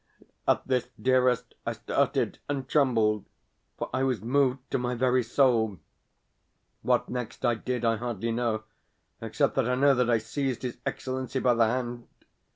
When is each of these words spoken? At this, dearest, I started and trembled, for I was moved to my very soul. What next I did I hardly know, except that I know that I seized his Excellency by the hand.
At 0.47 0.67
this, 0.67 0.87
dearest, 0.99 1.53
I 1.63 1.73
started 1.73 2.39
and 2.49 2.67
trembled, 2.67 3.25
for 3.77 3.87
I 3.93 4.01
was 4.01 4.19
moved 4.19 4.57
to 4.71 4.79
my 4.79 4.95
very 4.95 5.21
soul. 5.21 5.77
What 6.81 7.07
next 7.07 7.45
I 7.45 7.53
did 7.53 7.85
I 7.85 7.97
hardly 7.97 8.31
know, 8.31 8.63
except 9.21 9.53
that 9.57 9.69
I 9.69 9.75
know 9.75 9.93
that 9.93 10.09
I 10.09 10.17
seized 10.17 10.63
his 10.63 10.79
Excellency 10.87 11.37
by 11.39 11.53
the 11.53 11.67
hand. 11.67 12.07